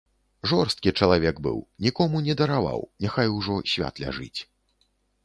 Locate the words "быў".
1.47-1.59